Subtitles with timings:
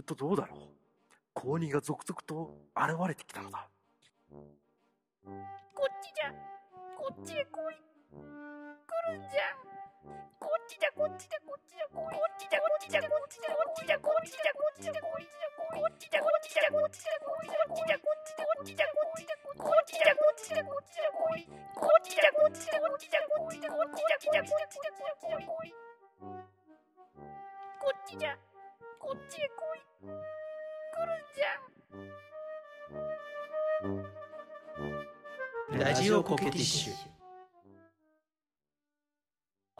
[0.00, 0.60] るとどうだろう？
[1.32, 3.68] 高2が続々と現れてきたのだ。
[4.34, 4.40] こ
[5.88, 6.32] っちじゃ
[6.96, 7.76] こっちへ来い
[8.10, 8.16] 来
[9.12, 9.40] るんじゃ
[10.38, 14.49] こっちじゃこっちじゃこっちじゃこっちじゃこっちじゃこっちじこっちこっちじこっち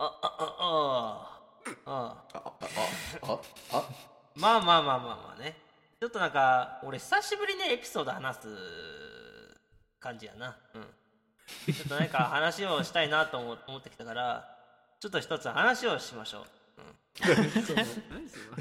[0.03, 2.53] あ、あ、あ、ああ、ああ、
[3.23, 3.41] あ、あ、
[3.73, 3.89] あ、
[4.35, 5.59] まあまあまあまあまあね。
[6.01, 8.49] ちょっとなんか、俺久しぶりにエピソード話す
[10.01, 10.57] 感じやな。
[10.75, 11.75] うん。
[11.75, 14.57] ちょっと何か話をしたいなと思 思ってきたから、
[15.01, 16.45] ちょっと一つ話をしましょう。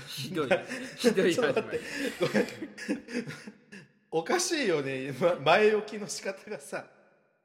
[0.07, 0.49] ひどい
[0.97, 1.83] ひどいちょっと待ってり
[2.19, 2.47] ごめん
[4.11, 6.85] おかしいよね、ま、前置きの仕方がさ、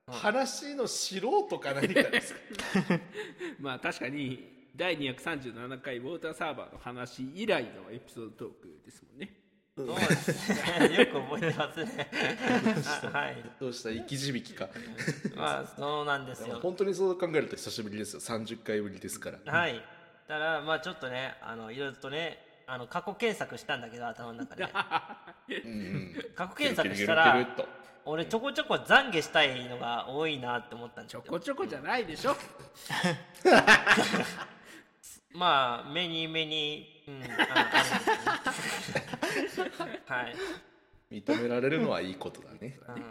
[0.08, 2.40] 話の素人か何かですか？
[3.58, 9.40] まあ確かに第237回ウォーターサーバーの話以来のエピソードトークですもんね
[9.76, 10.94] そうですね。
[11.04, 12.08] よく覚えてますね。
[13.02, 13.44] あ はい。
[13.58, 13.90] どうした？
[13.90, 14.68] 生き字引か
[15.34, 16.60] まあ、そうなんですよ。
[16.60, 19.74] 本当にそう考えると久しぶりですよ30回ぶりですからはい。
[20.28, 24.64] だから、まあちょっとね、あの、いろいろとね、あの、過去検索したんだけど、頭の中で。
[24.64, 25.70] うん。
[25.70, 27.46] うん過去検索したケら
[28.06, 31.22] 俺ちょこちょこ懺悔したいのが多いなって思ったんですよ。
[31.24, 32.36] ちょこちょこじゃないでしょ。
[35.32, 37.20] まあ目に目にうん
[40.06, 40.34] はい、
[41.10, 42.78] 認められるのはいいことだね。
[42.88, 43.02] うん、い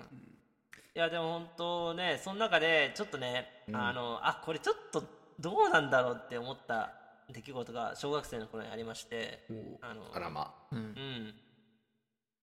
[0.93, 3.75] やでも本当ねその中でちょっとね、うん。
[3.75, 5.03] あのあこれちょっと
[5.39, 6.93] どうなんだろうって思った
[7.31, 9.45] 出来事が小学生の頃にありまして
[9.81, 10.53] あのあらま。
[10.71, 11.33] うん。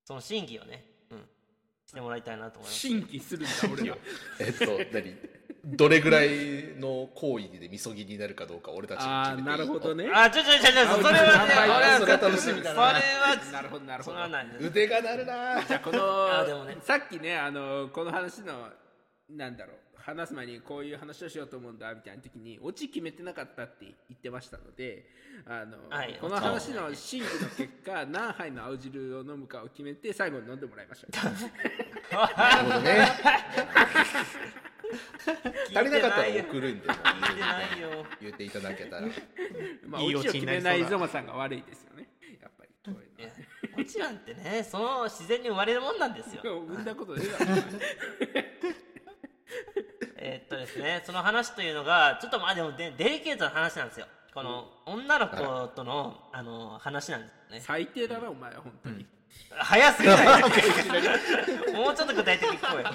[0.05, 1.19] その審議をね、うん、
[1.87, 2.75] してもらいたいなと思います。
[2.75, 3.51] 審議するんだ
[3.83, 3.97] 俺は
[4.41, 5.15] えっと何？
[5.77, 9.69] どれぐらいの行為でみそぎになるかどうか俺たちああに決めていい？
[9.69, 10.11] なるほどね。
[10.13, 10.77] あちょちょちょちょそ
[11.13, 11.47] れは
[11.91, 12.91] ねそれは楽しみだな。
[12.91, 14.67] それはなるほどなるほど。
[14.69, 16.79] 腕が鳴るなじゃあこのあでもね。
[16.81, 18.71] さっきねあのこの話の
[19.29, 25.07] なんだろう話す前にこういう話をしようと思うんだみたいな時にオチ決めてなかったって言ってましたので
[25.47, 31.13] あの、はいこの話の審議の結果何杯の青汁を飲むかを決めて最後に飲んでもらいましょう。
[31.17, 33.09] なるほどね。
[35.75, 36.87] 足りなかったら送るんで
[38.21, 39.09] 言っていただけたら。
[39.87, 42.09] まあいいオチを決めないゾマさんが悪いですよね。
[42.41, 42.71] やっぱり。
[42.85, 43.31] こういういや
[43.79, 46.43] オチなんてねその自然に生まれるもんなんですよ。
[46.45, 47.63] の産んだことねえだろ
[50.23, 54.07] えーっとですねその話というのがちょっとまあでもデデリケートな話なんですよ。
[54.33, 57.61] この女の子とのあの話なんですよね。
[57.61, 59.07] 最低だなお前は本当に、
[59.51, 60.43] 早すぎない
[61.73, 62.91] もうちょっと具体的に聞こえよ。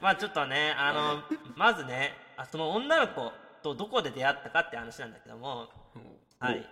[0.00, 1.22] まあちょっとねあの
[1.54, 3.30] まずねあその女の子
[3.62, 5.68] とどこで出会ったかって話なんだけども
[6.38, 6.66] はい。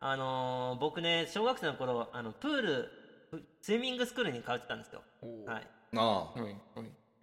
[0.00, 2.90] あのー僕ね小学生の頃あのプール
[3.62, 5.02] スイミングスクールに通ってたんですよ。
[5.46, 5.66] はい。
[5.96, 6.24] ああ。
[6.32, 6.54] はいはい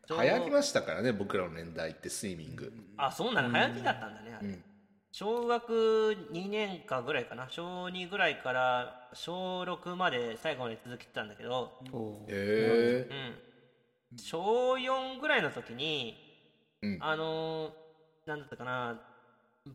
[0.09, 2.72] 流行りましたからね僕らの年代ってスイミング。
[2.97, 4.64] あそうなの流行りだったんだねあれ、うん。
[5.12, 7.47] 小学2年かぐらいかな。
[7.50, 13.08] 小2ぐらいから小6まで最後まで続けてたんだけど、おーへ
[14.12, 16.16] うん、小4ぐらいの時に
[16.81, 17.03] えうん。
[17.03, 17.72] あのー
[18.28, 19.02] なんだったかな。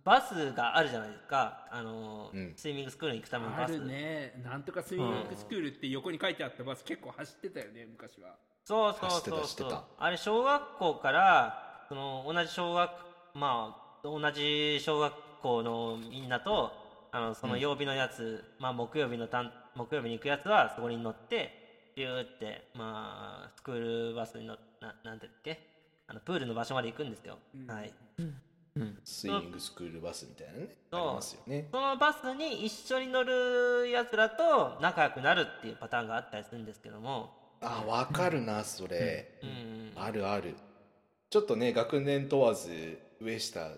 [0.02, 2.52] バスがあるじゃないですか、あのーうん。
[2.56, 3.74] スイミングスクールに行くためのあバス。
[3.74, 4.40] るね。
[4.44, 9.78] なんとかスイミングスクールって横に書いてあったバス結構走ってたよね昔はそうそうそうそう。
[9.98, 12.90] あれ小学校からその同じ小学
[13.34, 16.72] まあ同じ小学校のみんなと
[17.12, 25.66] あのその曜日のやつ、まあ木曜日のたん木曜日に行くやつはそこに乗ってビューってまあスクールバスに乗ななんて言って
[26.06, 27.38] あのプールの場所まで行くんですよ、
[27.68, 27.92] はい。
[29.04, 30.76] スイミングスクールバスみたいなね。
[30.90, 31.08] あそう。
[31.08, 31.68] りますよね。
[31.70, 39.38] そのバスに一緒に乗るやつらと仲良くなるっていうパターンがあったりするんですけどもあわかるなそれ。
[39.42, 39.92] うん。
[39.96, 40.54] あるある。
[41.30, 43.70] ちょっとね学年問わず上下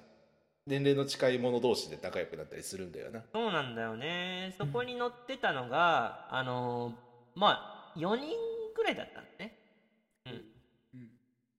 [0.67, 3.23] 年齢の近い者同士で仲良くなったりするんだよな。
[3.33, 4.55] そうなんだよね。
[4.59, 6.93] そこに乗ってたのが、あのー
[7.37, 8.29] まあ4人
[8.75, 9.59] ぐらいだったんだね。
[10.27, 11.09] うん、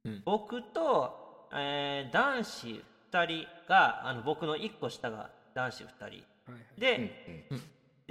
[0.05, 0.21] うん。
[0.25, 6.03] 僕と、えー男子2人があの僕の1個下が男子2人。
[6.05, 6.19] はい
[6.51, 6.79] はい。
[6.79, 7.61] で,、うん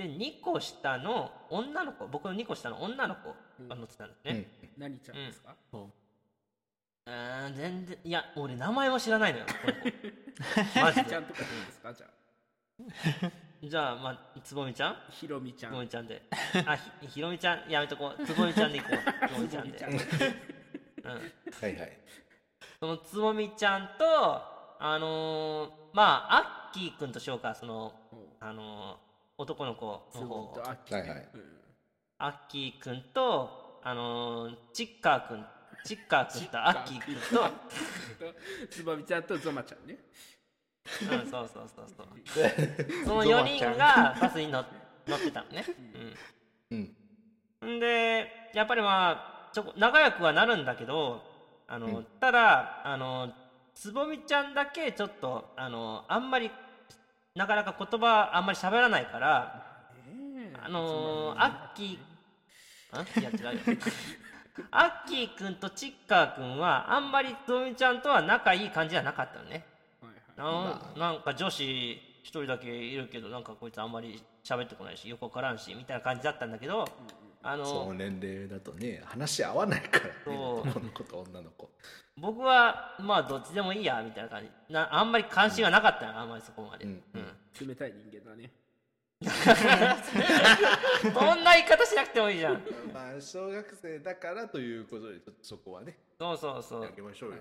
[0.06, 3.35] で2個下の女の子僕の2個下の女の子
[3.69, 4.37] が乗ってたんですうん。
[4.37, 4.47] ね、
[4.79, 5.55] 何ちゃんですか、
[7.06, 9.47] あー全然いや俺名前も知らないのよ
[10.82, 11.11] マジで。
[11.11, 11.94] ちゃんとかでいいんですか？
[11.94, 13.31] じゃあ。
[13.62, 14.97] じゃあまあつぼみちゃん？
[15.11, 15.73] ひろみちゃん。
[15.73, 16.23] つぼみちゃんで。
[16.67, 17.70] あひひろみちゃん？
[17.70, 18.25] やめとこう。
[18.26, 19.29] つぼみちゃんでいこう。
[19.29, 19.79] つぼみちゃんで。
[21.05, 21.11] うん。
[21.12, 21.19] は
[21.69, 21.99] いはい。
[22.81, 24.05] そのつぼみちゃんと
[24.79, 26.37] あのーまあ
[26.69, 27.94] アッキーくんとしようかその
[28.41, 29.06] あのー
[29.38, 31.28] 男の子の方みとあっきはいはい。
[31.34, 31.42] うん。
[32.18, 33.50] アッキーくんと
[33.82, 35.46] あのーチッカーくん。
[35.84, 37.44] チッカーくんとアッキーくんと。
[38.70, 39.98] つぼみちゃんとゾマちゃんね。
[41.02, 42.06] うん、そうそうそうそう。
[43.04, 44.64] その4人がバスに乗
[45.06, 45.64] 乗ってたのね。
[46.70, 46.96] うん。
[47.64, 47.76] うん。
[47.76, 47.80] ん。
[47.80, 51.22] で、やっぱりまあ、ちょこ仲良くはなるんだけど、
[51.66, 53.32] あの、ただ、あの、
[53.74, 56.50] つぼみちゃんだけちょっと、あの、あんまり、
[57.36, 59.62] なかなか言葉あんまり喋らないから、
[60.64, 63.20] あのー、アッキー、あ？
[63.20, 63.76] いや違うよ。
[64.72, 69.66] アッキーくんとチッカーくんは、あんまりつぼみちゃんとは仲いい感じじゃなかったのね。
[70.00, 70.96] はいはい。
[70.96, 71.62] なんなんか女子
[72.26, 76.84] 一人だけいるけどなんかこいつあんまり喋ってこないし横からんしみたいな感じだったんだけど
[77.44, 80.34] あそのの年齢だとね話合わないからねそう
[80.68, 81.70] 男の子と女の子
[82.16, 87.00] 僕はまあどっちでもいいやみたいな感じなあんまり関心はなかったよあんまりそこまで、うん
[87.61, 88.50] 冷たい人間だね。
[89.23, 89.25] そ
[91.35, 92.62] んな言い方しなくてもいいじゃん。
[92.93, 96.82] まあ小学生だからということでちょっとそこはねそうそうそう。
[96.85, 97.38] やりましょうよ、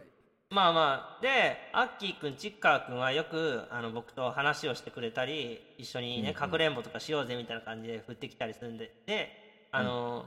[0.52, 1.22] まあまあ。
[1.22, 10.26] でアッキーくんチッカーくんはよくあの僕と話をしてくれたり一緒にねかくれんぼとかしようぜみたいな感じで振ってきたりするんでであの、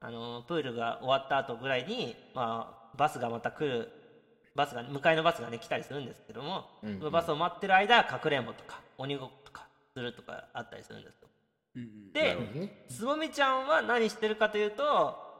[0.00, 3.90] あのプールが終わった後ぐらいに、まあ、バスがまた来る
[4.54, 6.98] バスが迎えのバスがね来たりするんですけども、うんうん。
[6.98, 11.28] そのバスを待ってる間かくれんぼとか鬼ごっことかするとかあったりするんですよ。
[11.76, 12.12] うんうん。
[12.12, 12.84] なでね。
[12.88, 14.84] つぼみちゃんは何してるかというと、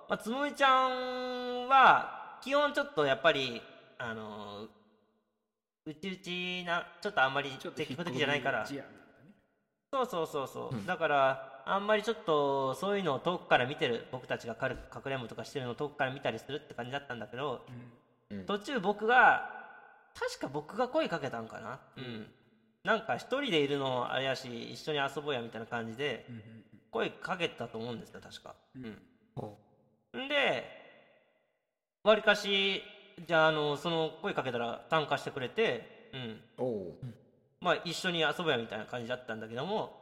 [0.09, 3.61] まあ、つぼみちゃんは基本ちょっとやっぱり
[3.99, 4.69] あの
[5.85, 8.85] うちうちなちょっとあんまりちょっと積極的じゃないからね。
[9.93, 17.65] そうそうそうそう、だからあんまりちょっとそういうのを遠くから見てる僕たちがかるかくれんぼとかしてるのを遠くから見たりするって感じだったんだけど、
[18.31, 18.45] うん。
[18.45, 19.51] 途中僕が
[20.15, 21.81] 確か僕が声かけたんかな。
[21.97, 22.27] うん
[22.85, 26.25] なんか一人でいるのあれやし一緒に遊ぼうやみたいな感じで
[26.91, 28.55] 声かけたと思うんですよ確か。
[28.75, 30.29] うん。
[30.29, 30.65] で
[32.05, 32.83] わりかし
[33.27, 36.41] じゃああのその声かけたら参加してくれてうん。
[37.61, 39.93] まあ一緒に遊ぼうやみたいな感じだったんだけども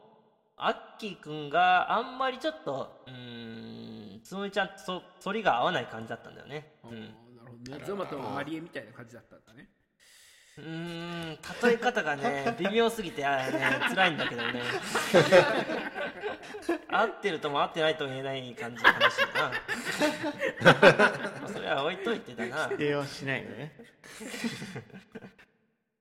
[0.56, 6.67] アッキーくんがあんまりちょっとうーんつむみちゃんとそ反りが合わない感じだったんだよね。
[6.84, 7.00] うん。
[7.00, 7.84] なるほどね。
[7.87, 9.69] ゾマとマリエみたいな感じだったんだね
[10.58, 13.61] うーん例え方がね 微妙すぎてあれね
[13.91, 14.62] 辛いんだけどね。
[16.88, 19.32] 合ってるとも合ってないとも言えない感じの話だな。
[21.43, 22.69] まあそれは置いといてだな。
[22.69, 23.76] 否定はしないのね。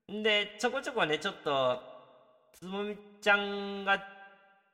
[0.08, 1.82] でちょこちょこねちょっと
[2.54, 4.02] つぼみちゃんが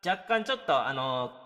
[0.06, 1.41] 若干ちょっとあの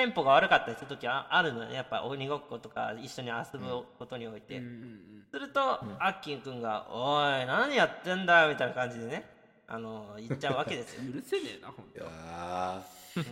[0.00, 1.74] テンポが悪かったりする時はあるのよね。
[1.74, 5.00] やっぱ鬼ごっことか一緒に遊ぶことにおいて、うんうん
[5.30, 5.60] すると、
[6.00, 9.30] アッキーくんが「おい何やってんだよ」みたいな感じでね
[9.68, 11.02] あの言っちゃうわけですよ。
[11.04, 13.00] う ん許せねえなほんいとやー。
[13.14, 13.22] 生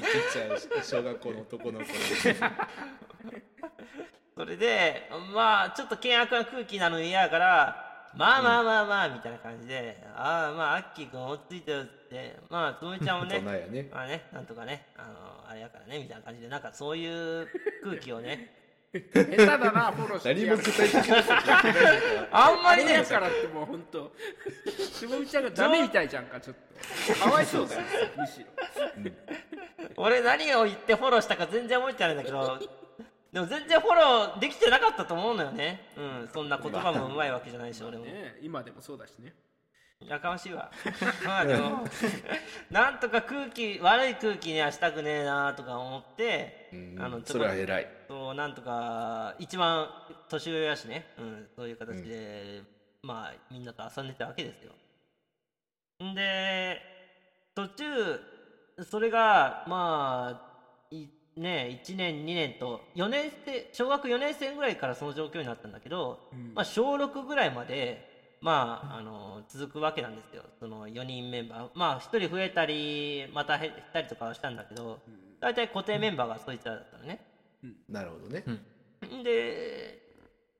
[0.00, 1.86] きちゃう小学校の男の子
[4.34, 13.88] それでまあちょっと険悪な空気なの嫌やからまあまあまあまあみたいな感じで、ああまあアッキーくん落ち着いてよってまあつむみちゃんもね ね。
[13.92, 15.02] まあねなんとかねあ
[15.46, 17.06] のあれやからねみたいな感じでなんかそうい
[17.42, 17.48] う
[17.82, 18.54] 空気をね。
[18.92, 22.96] 下手だなフォローして何も具体的なあんまりね。
[22.98, 24.12] だからってもうほんと。
[24.94, 27.20] つぼみちゃんがダメみたいじゃんかちょっと。
[27.24, 27.82] かわいそうだよ
[28.16, 29.12] むしろ。
[29.96, 32.58] 俺何を言ってフォローしたか全然覚えてないんだけど
[33.32, 35.90] でも全然フォローできてなかったと思うのよね。
[35.96, 38.04] うんそんな言葉もうまいわけじゃないし俺も。
[38.04, 39.34] ね今でもそうだしね
[40.04, 40.70] やかましいわ。
[41.24, 41.84] まあでも
[42.70, 46.96] なんとか空気悪い空気にはしたくねえなとか思ってうん。
[47.00, 47.88] あのそれは偉い。
[48.06, 49.88] そうなんとか一番
[50.28, 52.62] 年上やしね、うん、そういう形で、
[53.02, 54.72] まあみんなと遊んでたわけですよ。
[56.04, 56.80] んで
[57.54, 58.20] 途中
[58.84, 60.42] それがま
[60.90, 66.54] あいね1年2年と4年生小学4年生ぐらいからその状況になったんだけど、うん。
[66.54, 68.15] まあ小6ぐらいまで
[68.46, 70.44] まああの続くわけなんですよ。
[70.60, 71.70] その4人メンバー。
[71.74, 75.00] まあ1人増えたりまた減ったりとかはしたんだけど
[75.40, 77.18] 大体固定メンバーがそいつらだったのね、
[77.88, 79.22] なるほどね、ん。
[79.24, 79.98] で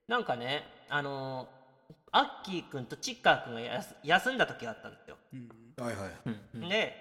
[0.08, 1.48] なんかねあの
[2.10, 5.16] アッキーくんとチッカーくんがやす休んだ時があったんですよ、
[5.78, 6.08] はいは
[6.64, 6.92] いで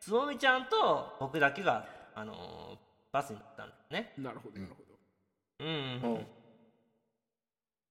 [0.00, 2.78] つぼみちゃんと僕だけがあの
[3.12, 4.12] バスに乗ったんですね。
[4.16, 5.66] なるほどなるほど。
[5.66, 5.68] うん。
[5.68, 6.14] うんう。
[6.14, 6.26] ん、うん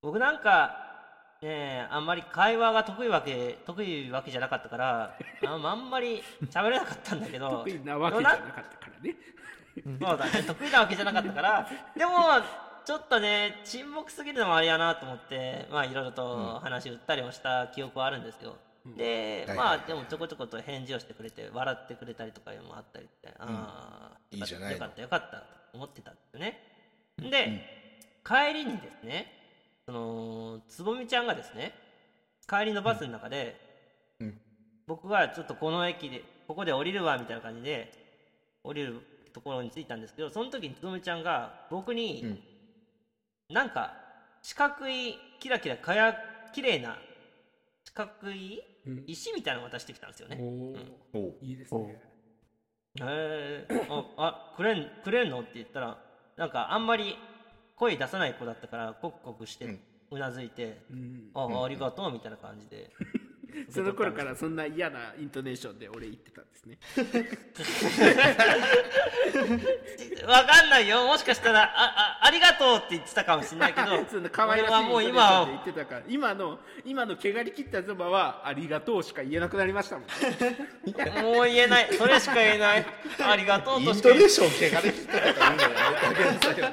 [0.01, 0.88] 僕なんか
[1.41, 5.15] ねえあんまり会話が得意わけ得意わけじゃなかったから
[5.45, 9.15] ああんまり喋れなかったんだけど得意なわけじゃなかったからね。
[9.75, 10.43] そうだね。
[10.45, 12.11] 得意なわけじゃなかったからでも
[12.85, 18.57] ちょっとね沈黙すぎるのもあれやなと思ってまあいろいろと話打ったりもした記憶はあるんですよ、
[18.97, 24.73] で、はいまあでもちょこちょこと返事をしてくれて笑ってくれたりとかもあったりして、ああいいじゃないの。
[24.73, 25.43] よかったよかったと
[25.73, 26.59] 思ってたんですよね。
[27.29, 27.61] で、
[28.25, 29.38] 帰りにですね
[29.89, 31.73] そのつぼみちゃんがですね
[32.47, 33.59] 帰りのバスの中で、
[34.19, 34.37] うん。
[34.85, 37.91] 僕がちょっとこの駅でここで降りるわみたいな感じで
[38.63, 39.01] 降りる
[39.33, 42.39] ところに着いたんですけどその時につぼみちゃんが僕に、うん。
[43.55, 43.95] なんか
[44.43, 46.15] 四角いキラキラかや
[46.53, 46.95] 綺麗な
[47.83, 49.03] 四角いうん。
[49.07, 50.37] 石みたいなのを渡してきたんですよね、
[51.15, 51.99] ういいですね。
[53.01, 55.39] へえああくれんくれんの？
[55.39, 55.97] って言ったら
[56.37, 57.15] なんかあんまり
[57.79, 59.79] 声出さない子だったからコクコクして
[60.11, 61.29] うなずいて、うん。
[61.33, 62.91] あありがとうみたいな感じで。
[63.69, 66.77] その頃からそんな嫌なイントネーションで俺言ってたんですね。
[70.27, 71.07] わかんないよ。
[71.07, 76.01] もしかしたらああありがとうって言ってたかもしれないけど そんな可愛らしいもうイントネーションで今言ってたから。
[76.07, 80.07] 今の今の毛刈り切ったズバはありがとうしか言えなくなりましたもん
[81.23, 81.91] もう言えない。
[81.93, 82.85] それしか言えない。
[83.19, 84.51] ありがとうイとしか言えントネーション汚
[84.83, 86.51] れ切ったとか言うのやめてあげなさ。
[86.53, 86.71] いよ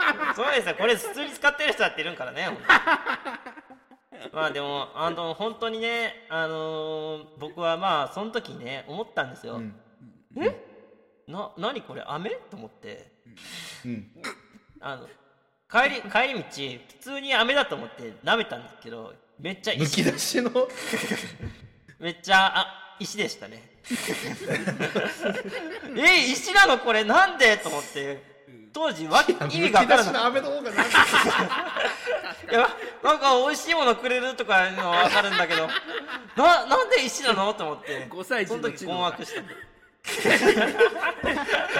[0.36, 0.74] そうですよ。
[0.76, 2.48] これ普通に使ってる人だっているんからね
[4.32, 9.74] まあでもあの本当にねあのー僕はまあその時にね思ったんですよ、うん。
[10.36, 10.54] え？
[11.26, 12.02] な何これ？
[12.06, 12.30] 飴？
[12.50, 13.12] と思って。
[13.84, 14.10] うん。
[14.80, 15.08] あの
[15.70, 20.50] 帰り帰り道普通に飴だと思って舐めたんですけどめっちゃむき石出しの？
[21.98, 23.70] めっちゃ あ石でしたね。
[25.96, 26.78] え石なの？
[26.78, 27.56] これなんで？
[27.56, 28.39] と思って
[28.72, 30.40] 当時わ意味が分からなかった
[32.50, 32.68] いや
[33.02, 35.68] なんか美味しいものくれるとかいうのは分かるんだけど。
[36.36, 38.06] ななんで石なのと思って。
[38.08, 39.42] 5歳児その時の知能困惑した。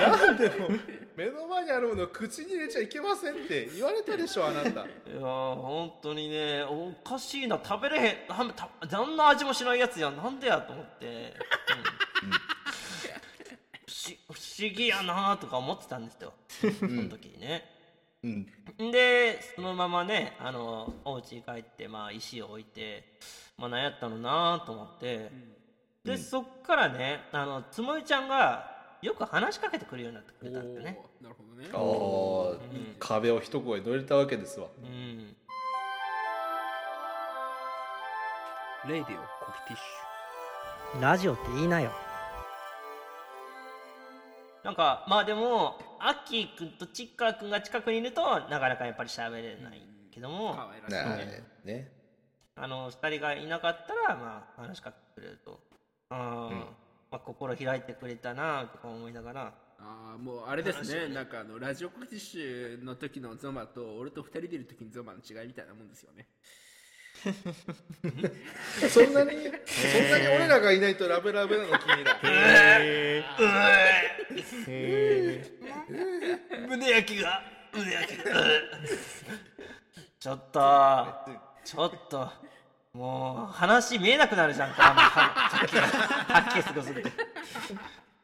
[0.00, 0.68] なんでも
[1.16, 4.68] 目の前にあるものを口に入れちゃいけませんって言われたでしょあなた。
[4.68, 7.58] いやー本当にねおかしいな。
[7.62, 8.28] 食べれへん。
[8.28, 11.12] なんたどんな味もしないやつやなんでやと思って、うん。
[11.98, 11.99] 不
[14.60, 16.32] 思議やなとか思ってたんですよ。
[16.48, 17.64] その時にね、
[18.22, 18.46] うん。
[18.92, 23.04] でそのままねあのお家に帰ってまあ石を置いて
[23.56, 25.30] まあ何やったのなと思って、
[26.04, 31.00] で、そっからねあのつもりちゃんがよく話しかけてくるようになってくれたんだよね。
[31.22, 31.68] なるほどね。
[31.72, 31.78] あ
[32.54, 34.66] あ、壁を一声乗れたわけですわ。
[34.82, 35.36] うん。
[38.88, 39.76] レイディオコキティッ
[40.96, 41.92] シラジオって言いなよ
[44.64, 51.42] なんかまあでもアッキーくんとチッカーくんが近くにいるとなかなかやっぱり喋れないけどュも、可愛らしいね。
[51.64, 51.92] ねね
[52.56, 55.60] あの2人がいなかったらまあ話しかけてくれると。
[56.10, 56.54] あー、
[57.10, 59.54] まあ、心開いてくれたなとか思いながら。
[59.82, 61.08] ああもうあれですね。
[61.08, 66.26] なんかあのラジオコキティッシュの時のゾマと俺と二人でいる時のゾマの違いみたいなもんですよね
[68.88, 69.30] そんなに、
[69.66, 72.18] そんなに俺らがいないとラブラブなの君ら
[76.66, 78.32] 胸焼きが胸焼きが。
[80.18, 80.60] ちょっと
[81.64, 82.30] ちょっと
[82.92, 87.12] もう話見えなくなるじゃんかははっきりはっきりすごすぎて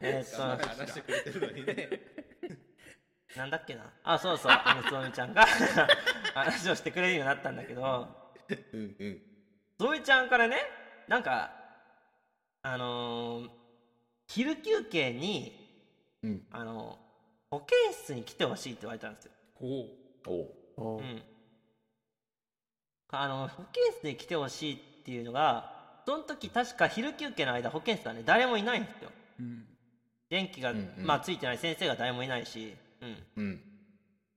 [0.00, 1.88] えーっと話してくれてるのにね。
[3.34, 3.82] なんだっけな。
[4.02, 5.46] あそうそうあのつぼみちゃんが
[6.34, 8.25] 話をしてくれるようになったんだけど
[8.72, 9.18] うんうん。
[9.78, 10.56] つぼみちゃんからね
[11.08, 11.50] なんか
[12.62, 13.50] あのー
[14.28, 15.52] 昼休憩に
[16.22, 16.42] うん。
[16.50, 16.98] あの
[17.50, 19.30] 保健室に来てほしいって言われたんですよ。
[19.54, 19.88] ほ
[20.26, 21.02] おう。
[21.02, 21.02] う。
[21.02, 21.22] ん。
[23.08, 25.70] あの保健室に来てほしいっていうのが
[26.04, 29.12] その時確か昼休憩の間保健室はね誰もいないんですよ。
[29.38, 29.66] ううん。
[30.28, 31.06] 電気が、うんうん。
[31.06, 32.76] まあついてない先生が誰もいないし。
[33.00, 33.26] うん。
[33.36, 33.60] うん。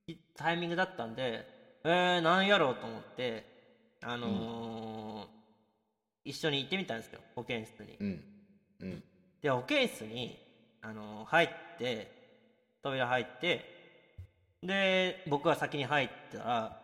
[0.06, 1.46] いタイミングだったんで
[1.84, 3.49] えー、何やろうと思って
[4.02, 5.40] あのー
[6.22, 7.96] 一緒に行ってみたんですよ保健室に。
[7.98, 8.24] うん。
[8.80, 9.02] うん。
[9.40, 10.38] で保健室に、
[10.82, 12.10] あのー入って
[12.82, 13.64] 扉入って
[14.62, 16.82] で僕が先に入ったら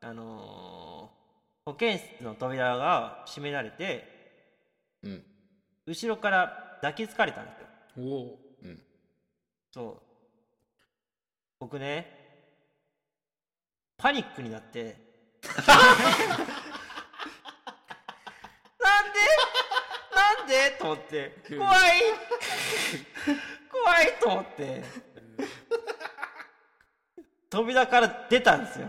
[0.00, 4.04] あのー保健室の扉が閉められて
[5.02, 5.24] うん。
[5.86, 7.66] 後ろから抱きつかれたんですよ。
[7.98, 8.82] おおうん。
[9.72, 10.02] そう。
[11.60, 12.06] 僕ね
[13.96, 15.07] パニックになって
[15.46, 15.62] な
[19.02, 19.18] んで？
[20.14, 20.70] なんで？
[20.78, 21.36] と思って。
[21.48, 21.78] 怖い。
[23.70, 24.04] 怖い。
[24.20, 24.84] と思って。
[27.50, 28.88] 扉から出たんですよ。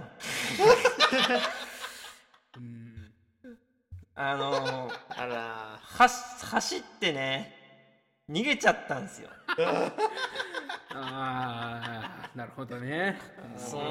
[2.57, 3.13] うん。
[4.15, 5.79] あのーあら。
[5.81, 7.55] はし走ってね
[8.29, 9.29] 逃げちゃったんですよ。
[9.57, 9.93] あ
[10.91, 13.19] あなるほどね。
[13.57, 13.81] そう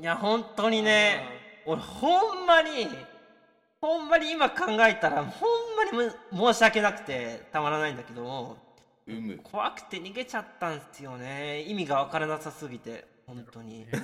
[0.00, 1.22] いや本当にね
[1.66, 2.88] 俺ほんまに
[3.80, 8.56] ほんまに今考えたらほんまにむ申し訳なくてたまらないんだけども
[9.42, 11.62] 怖くて逃げちゃったんですよね。
[11.62, 13.86] 意味が分からなさすぎて本当に。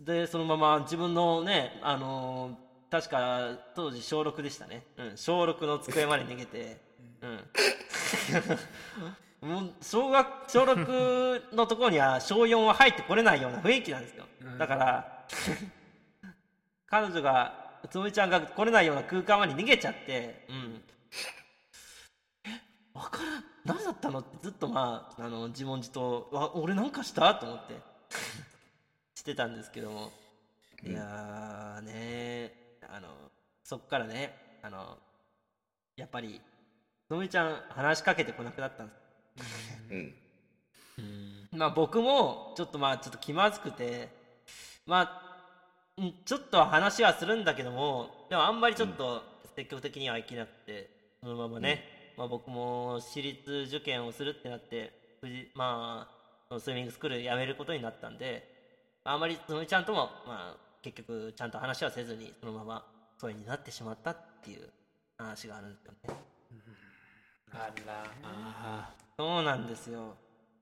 [0.00, 6.80] でそのまま自分のねあのー確か当時小6でしたね、うん、小6の机まで逃げて
[7.20, 7.40] うん
[9.80, 14.26] 小学 小6のところには小4は入ってこれないような雰囲気なんですよ。
[14.58, 15.26] だから
[16.86, 20.84] 彼女がつむりちゃんが来れないような空間まで逃げちゃってうん。
[22.94, 23.44] わからん。
[23.64, 27.34] 何だったのってずっとまああの自問自答わ俺なんかした？
[27.34, 27.74] と思って。
[29.14, 30.12] してたんですけども。
[30.82, 33.08] いやーねあの
[33.64, 34.98] そっからねあの
[35.96, 36.40] やっぱり
[37.10, 39.05] のみちゃん話しかけてこなくなったんです
[39.90, 40.14] うん。
[41.52, 44.08] まあ僕もちょっとまあちょっと気まずくて
[44.86, 45.22] まあ
[45.98, 49.22] うんちょっとは話はするんだけどもでもあんまりちょっと
[49.54, 50.90] 積極的にはいけなくて
[51.22, 51.82] そのままね、
[52.16, 54.92] まあ、僕も私立受験をするってなって
[55.54, 56.08] ま
[56.50, 58.54] あスイミングスクール辞めることになったんで
[59.04, 62.84] あんまりつむりちゃんともまあ結局ちゃんと話はせずにそのまま
[63.18, 64.68] 疎遠になってしまったっていう
[65.16, 66.14] 話があるんですよね。
[67.52, 68.04] あら。
[68.22, 70.14] あそうなんですよ。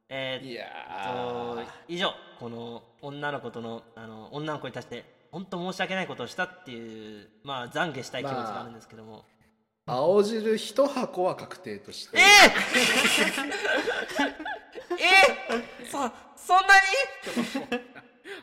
[0.08, 0.66] えー、いや
[1.12, 9.25] と以上この女の子とのあの女の子に対して本当申し訳ないことをしたっていうまあ懺悔したい気持ちがあるんですけども、
[9.87, 12.16] 青汁一箱は確定として。
[12.16, 12.25] えー、
[15.02, 15.99] えー、そ
[16.37, 16.75] そんな
[17.75, 17.80] に？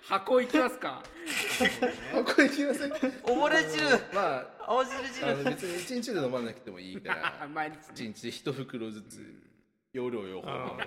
[0.04, 1.02] 箱行きますか。
[2.12, 3.88] 箱行きません溺れ汁。
[4.14, 5.44] まあ青汁汁。
[5.46, 7.48] 別に一日で飲まなくてもいいから。
[7.48, 9.51] 毎日一日で一袋ずつ
[9.94, 10.78] 容量用法。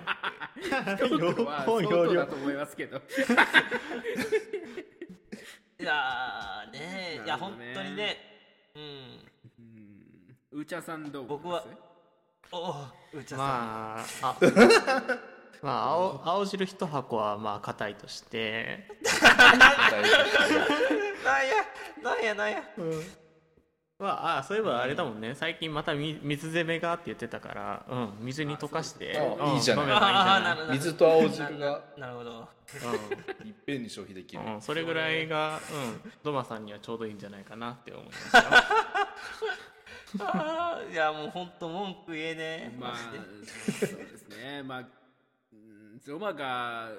[0.57, 2.97] 一袋は相当だと思いますけど
[5.79, 8.17] いやーねいや本当にね
[8.75, 11.65] うんうんうーちゃんさんどう思い僕は
[12.51, 15.03] おおうちゃさん、まああ
[15.61, 18.87] まあ青青汁一箱はまあ硬いとして
[21.23, 21.55] なんや
[22.03, 22.83] なんやなんやま
[24.09, 25.35] ああそういえばあれだもんね。
[25.35, 29.17] 最近またみ水攻めがって言ってたから、うん、水に溶かして。
[29.17, 29.55] あうん。
[29.55, 30.73] いいじゃない。
[30.73, 31.83] 水と青汁が。
[31.97, 32.47] なるほど。
[33.45, 34.43] いっぺんに消費できる。
[34.43, 38.39] うん、それぐらいが、うん、ドマさんにはちょうどいいんじゃないかなって思いました
[40.91, 42.77] いやもう本当文句言えねえ。
[42.79, 44.63] まあそうですね。
[44.63, 44.79] まあ
[45.53, 46.89] うんゾマが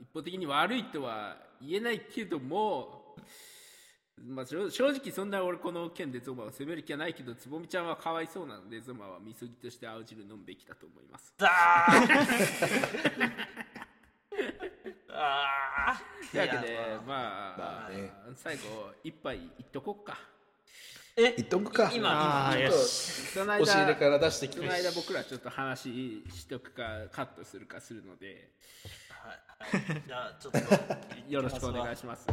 [0.00, 3.16] 一方的に悪いとは言えないけども
[4.22, 11.34] まあ、正正直そんな俺この件でゾマを責める気はないけどつぼみちゃんはかわいそうなのでゾマはみそぎとして青汁飲むべきだと思います。
[11.36, 11.50] ザー
[15.10, 16.30] あー。
[16.30, 18.12] というわけでまあ、まあね。
[18.36, 20.18] 最後一杯いっとこっか。
[21.16, 21.34] え？
[21.36, 22.10] 言っとくか今。
[22.10, 22.86] ああちょっとよし。
[23.32, 24.58] その間押し入れから出してきて。
[24.58, 25.80] その間僕らちょっと話
[26.28, 28.50] しとくかカットするかするので
[29.24, 29.86] はい。
[29.88, 30.02] はい。
[30.06, 31.96] じゃあちょっとよろしくお願い。
[31.96, 32.26] します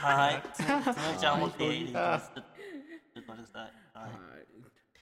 [0.00, 0.42] はい。
[0.52, 0.66] つつ
[1.14, 1.86] むちゃん持ってい。
[1.86, 3.62] きますちょっと待ってください。
[3.62, 4.10] はい。
[4.10, 4.46] はい。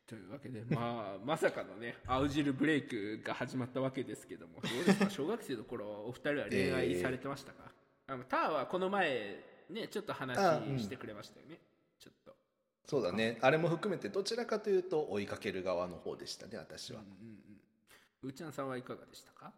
[0.06, 0.24] とい。
[0.26, 7.64] うわけで、まあ、まさかのね、青汁ブレイクが始まったわけですけども、どうですか、小学生の頃、お二人は恋愛されてましたか、
[8.06, 9.36] あのターはこの前、
[9.70, 10.38] ね、ちょっと話
[10.80, 11.58] してくれましたよね。
[11.98, 12.34] ちょっと。
[12.86, 14.78] そうだねあれも含めてどちらかとい。
[14.78, 15.26] うと追い。
[15.26, 17.38] かける側の方でしたね私はうんうんうん。
[18.22, 18.82] うーちゃんさんはい。
[18.82, 19.52] かがでしたか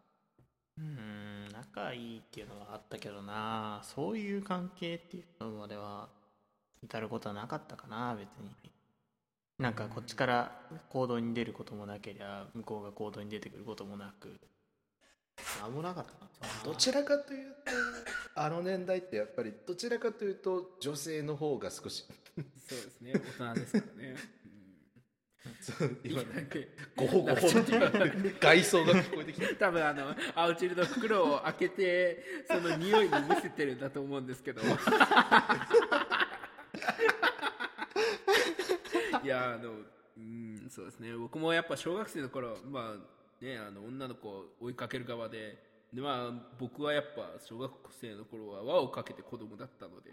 [0.77, 3.81] うん仲いいっていうのはあったけどな。
[3.83, 6.09] そういう関係っていうのまでは
[6.83, 8.49] 至ることはなかったかな別に。
[9.59, 14.39] なんかこっちから行動に出ることもなけりゃ向こうが行動に出てくることもなく。
[15.61, 17.71] なんもなかったなどちらかというと
[18.35, 22.05] あの年代ってやっぱりどちらかというと女性の方が少し。
[22.67, 24.15] そうですね、大人ですからね。
[25.59, 26.57] そう今なんか
[26.95, 29.55] ごほごほっていう外装が聞こえてきた。
[29.67, 34.61] 多分あの青汁の袋を開けてその匂いにむせてるんだと思うんですけど。
[39.23, 39.75] いやあの
[40.17, 41.15] うんそうですね。
[41.15, 50.11] 僕もやっぱ小学生の頃まあねあの女の子を追いかける側ででまあ僕はやっぱ小学生の頃は輪をかけて子供だったので、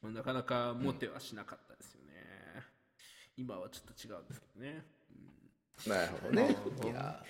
[0.00, 2.01] まあ、なかなかモテはしなかったですよね、
[3.36, 4.84] 今はちょっと違うんですけどね、
[5.86, 6.56] なるほどね。
[6.84, 7.24] いや。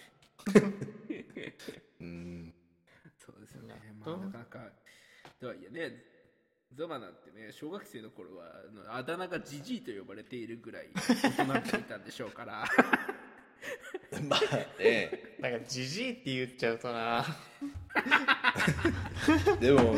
[2.00, 2.54] うん。
[3.18, 3.80] そうですよね。
[3.90, 4.72] うんまあ、なかなか、
[5.40, 6.04] とはいえね、
[6.74, 12.64] ゾマなんてね小学生の頃はあのあだ名がジジイと呼ばれているぐらい大人びていたんでしょうから。
[14.28, 14.40] まあ
[14.82, 17.24] ねなんかジジイって言っちゃうとな。
[19.60, 19.96] でも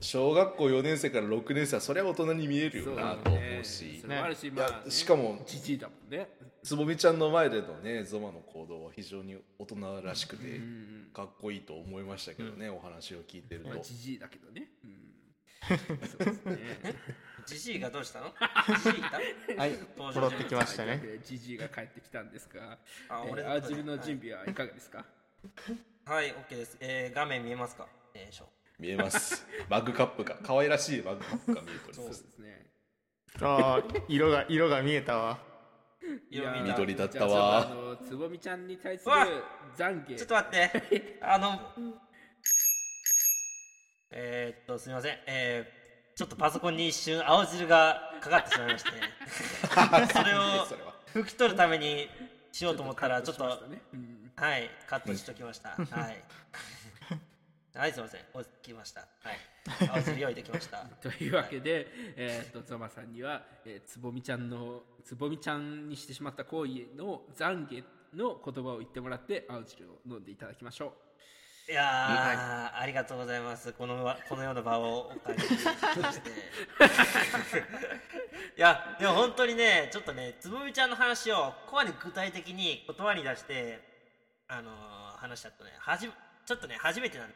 [0.00, 3.30] 小学校4年生から6年生はそりゃ大人に見えるよなと
[3.64, 6.28] しそれもあるし、いまあやしかもジジイだもんね。
[6.62, 13.68] つぼみちゃんの前でのねゾマの行動は非常に大人らしくてうんかっこいいと思いましたけどね、お話を聞いてると。
[13.68, 15.84] まあジジイだけどね、うん、そ
[16.20, 16.58] うですね
[17.46, 18.32] ジジイがどうしたの？
[18.82, 19.60] ジジイいた？
[19.62, 20.90] はい戻ってきましたね。
[20.90, 22.78] はいジジイが帰ってきたんですが
[23.10, 25.04] あ俺えー、アージルの準備はいかがですか、
[26.06, 26.78] はい、OK です。
[26.80, 27.86] えー、画面見えますか？
[28.14, 28.46] えー、しょ
[28.78, 29.46] 見えます。
[29.68, 32.66] マグカップが可愛らしいマグカップが見えておりそうまですすね
[33.40, 35.38] あー色が色が見えたわ
[36.30, 39.12] 色見た緑だったわつぼみちゃんに対する
[39.76, 41.18] 懺悔ちょっと待って。
[41.22, 41.60] あの、
[44.10, 45.16] えー、っと、すみません。
[45.26, 48.90] えー、ちょっとパソコンに一瞬青汁がかかってしまいまして、
[50.12, 52.08] それをそれは拭き取るために
[52.52, 55.70] しようと思ったら、ちょっと、はい、カットしときました。
[55.90, 56.22] はい。
[57.74, 58.20] はい、すみません。
[58.32, 59.00] 落ちました。
[59.00, 59.53] はい。
[59.66, 60.84] 青汁用意できました。
[61.00, 70.94] というわけで、えー、とゾマさんには、えーつぼみちゃんのつぼみちゃんにしてしまった行為の懺悔の言葉を言ってもらって青汁を飲んでいただきましょ
[71.66, 73.72] いやー、ありがとうございます。
[73.72, 75.64] このわこのような場をお借りし
[76.20, 76.30] て。
[78.56, 83.80] いや、でも本当にね、ちょっとね、つぼみちゃんの話をここまで具体的に言葉に出して、
[84.46, 86.10] あのー話しちゃったね、はじ
[86.44, 87.34] ちょっとね、初めてなんう、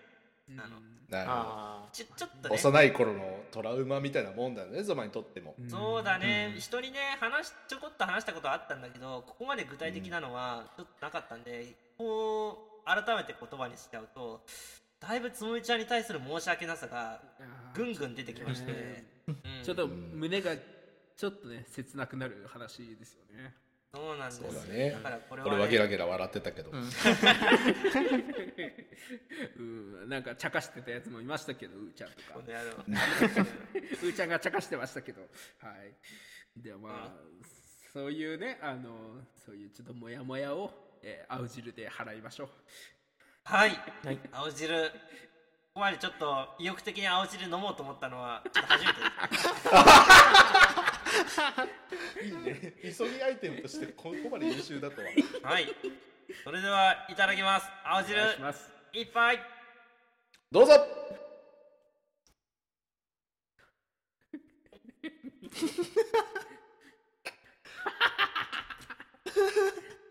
[0.57, 0.77] あの
[1.09, 1.43] なるほど。
[1.43, 5.71] あちょちょっとね、幼い頃のトラウマみたいなもんだよねゾマにとっても、うん。
[5.71, 14.43] そうだね、人にね話しちょこっと話したことはあったんだけどここまで具体的なのはちょっとなかったんで、こう改めて言葉にしちゃうと
[15.01, 17.21] だいぶつむみちゃんに対する申し訳なさが
[17.75, 19.05] ぐんぐん出てきまして、
[19.63, 20.53] ちょっと胸が
[21.17, 23.55] ちょっとね切なくなる話ですよね
[23.95, 24.43] そうなんです。
[24.43, 24.99] そうだね。
[25.03, 26.71] からこれは、ね、これはゲラゲラ笑ってたけど、
[29.57, 30.09] うん。
[30.09, 32.39] なんか茶化してたやつもいましたけどうーちゃんとか。
[32.39, 35.23] うーちゃんが茶化してましたけど。
[35.23, 35.27] は
[35.85, 35.95] い。
[36.57, 37.13] でもまあ
[37.93, 40.71] そういうねあのそういうちょっとモヤモヤを、
[41.03, 42.49] えー青汁で払いましょう。
[43.45, 43.71] はい、
[44.33, 44.91] 青汁。
[44.91, 49.07] ここまでちょっと意欲的に青汁飲もうと思ったのはちょっと初めてで
[49.39, 49.49] す
[52.23, 52.75] いいね。
[52.83, 55.09] 急ぎアイテムとしてここまで優秀だとは。
[55.51, 55.67] はい。
[56.45, 57.67] それではいただきます。
[57.85, 58.71] 青お汁願いします。
[58.93, 59.41] 一杯。
[60.51, 60.73] どうぞ。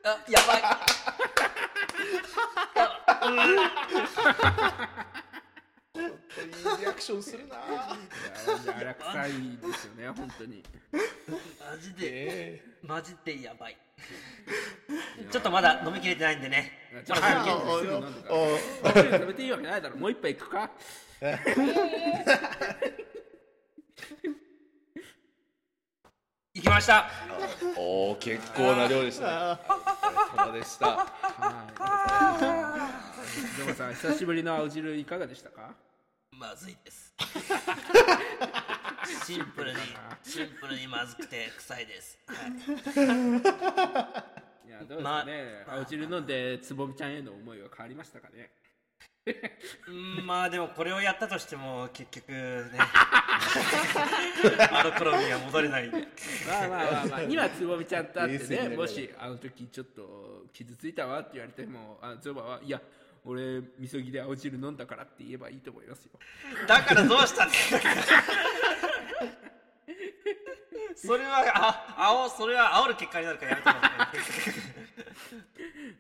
[0.04, 0.62] あやばい
[6.90, 7.56] アクションするな。
[8.64, 9.38] 柔らかさいで
[9.78, 10.64] すよね本当に。
[10.92, 11.00] マ
[11.78, 11.98] ジで。
[12.02, 13.78] えマジでやばい。
[15.32, 16.72] ちょっとまだ飲みきれてないんでね。
[17.06, 17.26] ちょっと
[19.12, 19.98] 食べていいわけないだろ。
[19.98, 20.72] もう一杯いくか。
[26.54, 27.10] 行きました。
[27.76, 29.32] ーおお結構な量でしたね。
[30.34, 30.88] お疲れ様でした。
[30.88, 30.98] は
[33.92, 33.96] い。
[33.96, 35.76] 久しぶりの青汁いかがでしたか？
[36.38, 37.14] まずいです。
[39.26, 39.80] シンプルに
[40.24, 42.38] シンプルにまずくて臭いです、はい。
[44.70, 48.52] やどうですかね、青汁飲んでつぼみちゃんへの思いは変わりましたかね？
[49.26, 52.78] うーんまあでもこれをやったとしても結局ね。
[54.72, 55.88] あの頃には戻れない。
[55.88, 56.08] んで
[56.48, 62.82] まあまあまあまあ今つぼみちゃんと会ってねもしあの時ちょっと傷ついたわって言われてもあゾマはいや
[63.28, 66.12] 俺みそぎで青汁飲んだからって言えばいいと思いますよ。
[66.66, 67.80] だからどうしたんですか
[70.96, 74.18] それはあ青それは煽る結果になるからやめてもらって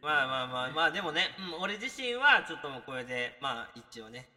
[0.02, 4.30] まあまあまあまあでもね、うん、俺自身はちょっともうこれでまあ一応ね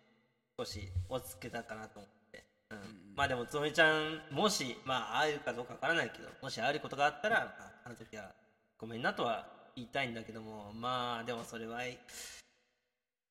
[0.58, 2.78] 少し落ち着けたかなと思って、うん。
[3.16, 8.32] まあでもつぼみちゃんもしまあ会えるかどうかわからないけどもし会えることがあったら、まあ、あの時は
[8.76, 11.78] ごめんなとは言いたいんだけどもまあでもそれは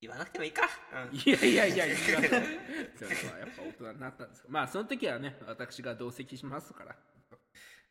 [0.00, 0.62] 言わなくてもいいか、
[1.10, 1.16] うん。
[1.16, 1.96] いやいやいやいや。
[2.00, 2.16] それ
[3.32, 4.46] はやっぱ大人になったんですよ。
[4.48, 6.96] まあその時はね私が同席しますから。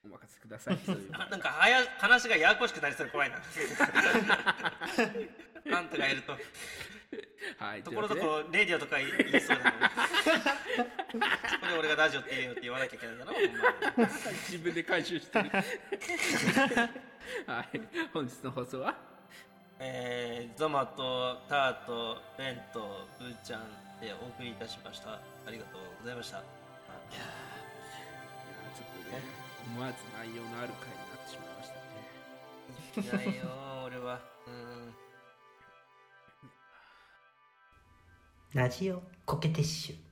[0.03, 0.79] お任せください。
[0.85, 3.37] そういうなんかはや話がややこしくなりそうで怖いな。
[5.71, 6.37] あんたがいると、
[7.57, 9.77] はいところどころレディオとか言いそうだね。
[11.49, 13.33] そこで俺がラジオって言うよって言わなきゃいけないんだろ、
[14.47, 15.49] 自分で回収してる
[17.45, 17.81] はい。
[18.13, 19.08] 本日の放送は
[19.79, 23.61] えー、ゾマとターとベンとブーちゃん
[24.01, 25.11] でお送りいたしました。
[25.11, 26.37] ありがとうございました。
[26.39, 26.45] ちょ
[28.83, 29.21] っとね
[29.73, 31.69] 思わず内容のある回になってしまいまし
[33.11, 33.43] たねないよ
[33.85, 34.93] 俺はうん
[38.53, 40.08] ラジオコケティッシュ